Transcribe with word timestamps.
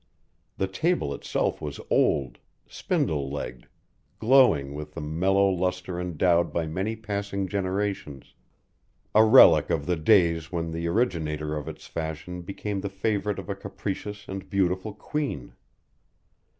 The 0.57 0.65
table 0.67 1.13
itself 1.13 1.61
was 1.61 1.79
old, 1.91 2.39
spindle 2.65 3.29
legged, 3.29 3.67
glowing 4.17 4.73
with 4.73 4.95
the 4.95 4.99
mellow 5.01 5.47
luster 5.47 6.01
endowed 6.01 6.51
by 6.51 6.65
many 6.65 6.95
passing 6.95 7.47
generations 7.47 8.33
a 9.13 9.23
relic 9.23 9.69
of 9.69 9.85
the 9.85 9.95
days 9.95 10.51
when 10.51 10.71
the 10.71 10.87
originator 10.87 11.55
of 11.55 11.67
its 11.67 11.85
fashion 11.85 12.41
became 12.41 12.81
the 12.81 12.89
favorite 12.89 13.37
of 13.37 13.47
a 13.47 13.53
capricious 13.55 14.27
and 14.27 14.49
beautiful 14.49 14.91
queen. 14.95 15.53